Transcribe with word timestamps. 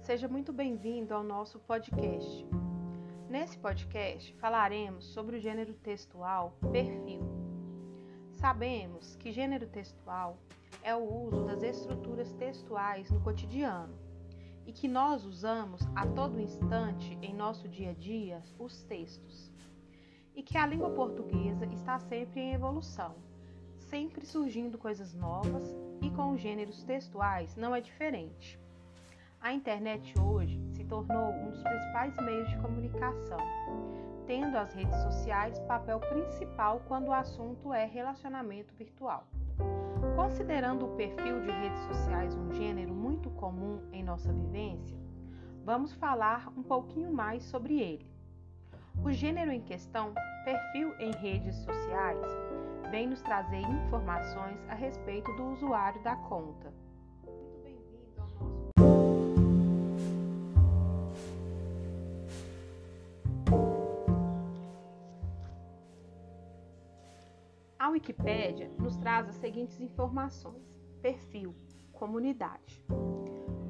Seja 0.00 0.28
muito 0.28 0.52
bem-vindo 0.52 1.12
ao 1.12 1.22
nosso 1.22 1.58
podcast. 1.58 2.46
Nesse 3.28 3.58
podcast 3.58 4.32
falaremos 4.36 5.04
sobre 5.06 5.36
o 5.36 5.40
gênero 5.40 5.74
textual 5.74 6.56
perfil. 6.72 7.20
Sabemos 8.32 9.16
que 9.16 9.32
gênero 9.32 9.66
textual 9.66 10.38
é 10.82 10.94
o 10.94 11.02
uso 11.26 11.44
das 11.44 11.62
estruturas 11.62 12.32
textuais 12.34 13.10
no 13.10 13.20
cotidiano 13.20 13.94
e 14.66 14.72
que 14.72 14.88
nós 14.88 15.24
usamos 15.24 15.82
a 15.94 16.06
todo 16.06 16.40
instante 16.40 17.18
em 17.22 17.34
nosso 17.34 17.68
dia 17.68 17.90
a 17.90 17.94
dia 17.94 18.42
os 18.58 18.82
textos. 18.84 19.52
E 20.34 20.42
que 20.42 20.56
a 20.56 20.66
língua 20.66 20.90
portuguesa 20.90 21.66
está 21.66 21.98
sempre 21.98 22.40
em 22.40 22.54
evolução, 22.54 23.14
sempre 23.78 24.24
surgindo 24.24 24.78
coisas 24.78 25.14
novas 25.14 25.74
e 26.00 26.10
com 26.10 26.32
os 26.32 26.40
gêneros 26.40 26.82
textuais 26.84 27.56
não 27.56 27.74
é 27.74 27.80
diferente. 27.80 28.58
A 29.46 29.52
internet 29.52 30.12
hoje 30.18 30.60
se 30.72 30.82
tornou 30.82 31.30
um 31.32 31.50
dos 31.50 31.62
principais 31.62 32.16
meios 32.16 32.48
de 32.48 32.58
comunicação, 32.58 33.38
tendo 34.26 34.58
as 34.58 34.74
redes 34.74 35.00
sociais 35.02 35.56
papel 35.68 36.00
principal 36.00 36.82
quando 36.88 37.06
o 37.06 37.12
assunto 37.12 37.72
é 37.72 37.84
relacionamento 37.84 38.74
virtual. 38.74 39.24
Considerando 40.16 40.86
o 40.86 40.96
perfil 40.96 41.42
de 41.42 41.50
redes 41.52 41.78
sociais 41.82 42.34
um 42.34 42.52
gênero 42.54 42.92
muito 42.92 43.30
comum 43.30 43.80
em 43.92 44.02
nossa 44.02 44.32
vivência, 44.32 44.98
vamos 45.64 45.92
falar 45.92 46.52
um 46.56 46.64
pouquinho 46.64 47.12
mais 47.12 47.44
sobre 47.44 47.80
ele. 47.80 48.10
O 49.04 49.12
gênero 49.12 49.52
em 49.52 49.60
questão, 49.60 50.12
perfil 50.44 50.92
em 50.98 51.12
redes 51.12 51.54
sociais, 51.58 52.26
vem 52.90 53.06
nos 53.06 53.22
trazer 53.22 53.60
informações 53.60 54.58
a 54.68 54.74
respeito 54.74 55.32
do 55.36 55.52
usuário 55.52 56.02
da 56.02 56.16
conta 56.16 56.74
A 67.86 67.90
Wikipédia 67.90 68.68
nos 68.80 68.96
traz 68.96 69.28
as 69.28 69.36
seguintes 69.36 69.80
informações: 69.80 70.76
perfil, 71.00 71.54
comunidade. 71.92 72.84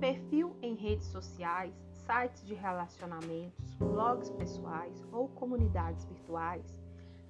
Perfil 0.00 0.56
em 0.62 0.74
redes 0.74 1.08
sociais, 1.08 1.74
sites 1.92 2.42
de 2.46 2.54
relacionamentos, 2.54 3.74
blogs 3.74 4.30
pessoais 4.30 5.06
ou 5.12 5.28
comunidades 5.28 6.06
virtuais 6.06 6.82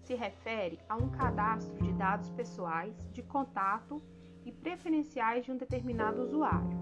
se 0.04 0.14
refere 0.14 0.78
a 0.88 0.94
um 0.94 1.10
cadastro 1.10 1.82
de 1.82 1.92
dados 1.94 2.30
pessoais, 2.30 2.94
de 3.10 3.24
contato 3.24 4.00
e 4.44 4.52
preferenciais 4.52 5.44
de 5.44 5.50
um 5.50 5.56
determinado 5.56 6.22
usuário. 6.22 6.78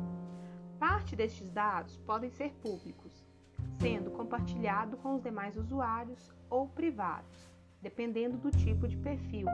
Parte 0.78 1.16
destes 1.16 1.50
dados 1.50 1.96
podem 2.04 2.28
ser 2.28 2.52
públicos, 2.56 3.26
sendo 3.80 4.10
compartilhado 4.10 4.98
com 4.98 5.14
os 5.14 5.22
demais 5.22 5.56
usuários 5.56 6.30
ou 6.50 6.68
privados, 6.68 7.55
dependendo 7.86 8.36
do 8.38 8.50
tipo 8.50 8.88
de 8.88 8.96
perfil, 8.96 9.46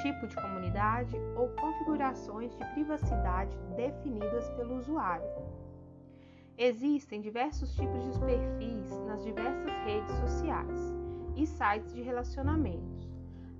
tipo 0.00 0.26
de 0.26 0.34
comunidade 0.36 1.14
ou 1.36 1.50
configurações 1.50 2.56
de 2.56 2.64
privacidade 2.72 3.54
definidas 3.76 4.48
pelo 4.52 4.78
usuário. 4.78 5.28
Existem 6.56 7.20
diversos 7.20 7.74
tipos 7.74 8.02
de 8.04 8.18
perfis 8.20 8.90
nas 9.06 9.22
diversas 9.22 9.70
redes 9.84 10.10
sociais 10.16 10.94
e 11.36 11.46
sites 11.46 11.92
de 11.92 12.00
relacionamentos. 12.00 13.06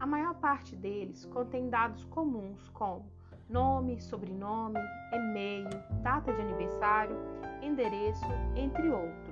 A 0.00 0.06
maior 0.06 0.34
parte 0.36 0.74
deles 0.74 1.26
contém 1.26 1.68
dados 1.68 2.02
comuns 2.06 2.66
como 2.70 3.04
nome, 3.46 4.00
sobrenome, 4.00 4.80
e-mail, 5.12 5.68
data 6.02 6.32
de 6.32 6.40
aniversário, 6.40 7.14
endereço, 7.62 8.24
entre 8.56 8.88
outros. 8.88 9.27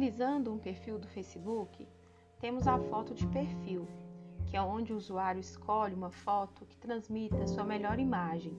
Analisando 0.00 0.50
um 0.50 0.56
perfil 0.58 0.98
do 0.98 1.06
Facebook, 1.06 1.86
temos 2.40 2.66
a 2.66 2.78
foto 2.78 3.12
de 3.12 3.26
perfil, 3.26 3.86
que 4.46 4.56
é 4.56 4.62
onde 4.62 4.94
o 4.94 4.96
usuário 4.96 5.38
escolhe 5.38 5.94
uma 5.94 6.10
foto 6.10 6.64
que 6.64 6.78
transmita 6.78 7.46
sua 7.46 7.64
melhor 7.64 7.98
imagem. 7.98 8.56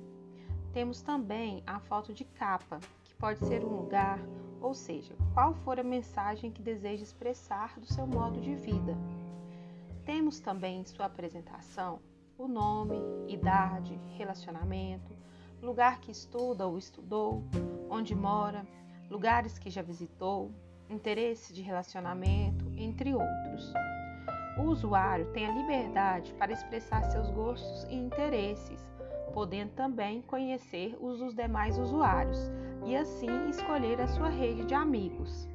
Temos 0.72 1.02
também 1.02 1.64
a 1.66 1.80
foto 1.80 2.14
de 2.14 2.26
capa, 2.26 2.80
que 3.04 3.16
pode 3.16 3.40
ser 3.40 3.66
um 3.66 3.76
lugar, 3.76 4.20
ou 4.62 4.76
seja, 4.76 5.16
qual 5.34 5.56
for 5.56 5.80
a 5.80 5.84
mensagem 5.84 6.52
que 6.52 6.62
deseja 6.62 7.02
expressar 7.02 7.80
do 7.80 7.92
seu 7.92 8.06
modo 8.06 8.40
de 8.40 8.54
vida. 8.54 8.96
Temos 10.06 10.40
também 10.40 10.82
em 10.82 10.86
sua 10.86 11.08
apresentação 11.08 12.02
o 12.38 12.48
nome, 12.48 13.02
idade, 13.28 14.00
relacionamento, 14.16 15.12
lugar 15.60 16.02
que 16.02 16.12
estuda 16.12 16.68
ou 16.68 16.78
estudou, 16.78 17.44
onde 17.90 18.14
mora, 18.14 18.64
lugares 19.10 19.58
que 19.58 19.72
já 19.72 19.82
visitou, 19.82 20.52
interesse 20.92 21.54
de 21.54 21.62
relacionamento, 21.62 22.66
entre 22.78 23.14
outros. 23.14 23.74
O 24.58 24.64
usuário 24.64 25.32
tem 25.32 25.46
a 25.46 25.52
liberdade 25.52 26.34
para 26.34 26.52
expressar 26.52 27.04
seus 27.06 27.30
gostos 27.30 27.84
e 27.90 27.96
interesses, 27.96 28.80
podendo 29.34 29.72
também 29.72 30.22
conhecer 30.22 30.96
os 31.00 31.20
dos 31.20 31.34
demais 31.34 31.78
usuários 31.80 32.52
e 32.86 32.96
assim 32.96 33.50
escolher 33.50 34.00
a 34.02 34.08
sua 34.08 34.30
rede 34.30 34.66
de 34.66 34.74
amigos. 34.74 35.48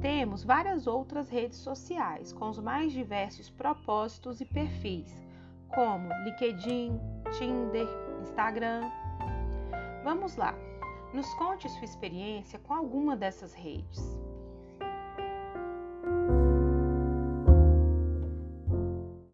Temos 0.00 0.44
várias 0.44 0.86
outras 0.86 1.28
redes 1.28 1.58
sociais 1.58 2.32
com 2.32 2.48
os 2.48 2.58
mais 2.58 2.92
diversos 2.92 3.50
propósitos 3.50 4.40
e 4.40 4.44
perfis, 4.44 5.12
como 5.74 6.08
LinkedIn, 6.24 7.00
Tinder, 7.36 7.88
Instagram. 8.22 8.88
Vamos 10.04 10.36
lá, 10.36 10.54
nos 11.12 11.32
conte 11.34 11.68
sua 11.68 11.84
experiência 11.84 12.58
com 12.60 12.74
alguma 12.74 13.16
dessas 13.16 13.52
redes. 13.54 14.18